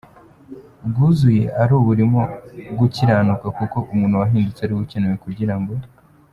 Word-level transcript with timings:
bwuzuye 0.87 1.43
ari 1.61 1.73
uburimo 1.79 2.21
gukiranuka 2.79 3.47
kuko 3.57 3.77
umuntu 3.93 4.19
wahindutse 4.21 4.61
ariwe 4.61 4.79
ukenewe 4.83 5.15
kugirango. 5.25 5.71